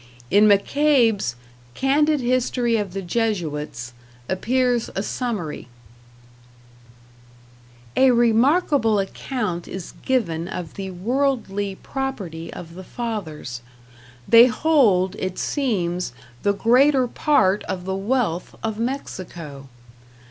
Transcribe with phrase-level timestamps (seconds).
[0.31, 1.35] In McCabe's
[1.75, 3.93] "Candid History of the Jesuits"
[4.27, 5.67] appears a summary:
[7.95, 13.61] A remarkable account is given of the worldly property of the fathers.
[14.27, 19.69] They hold, it seems, the greater part of the wealth of Mexico.